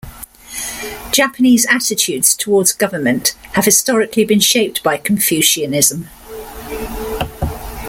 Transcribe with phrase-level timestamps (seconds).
[1.11, 6.09] Japanese attitudes towards government have historically been shaped by Confucianism.